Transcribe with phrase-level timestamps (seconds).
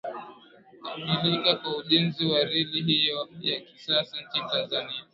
[0.85, 5.03] Kukamilika kwa ujenzi wa reli hiyo ya kisasa nchini Tanzania